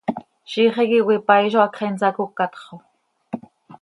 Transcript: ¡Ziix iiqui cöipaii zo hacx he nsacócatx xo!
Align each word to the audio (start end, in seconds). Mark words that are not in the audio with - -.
¡Ziix 0.49 0.75
iiqui 0.83 0.99
cöipaii 1.07 1.51
zo 1.53 1.59
hacx 1.63 1.77
he 1.81 1.87
nsacócatx 1.93 2.55
xo! 2.63 2.75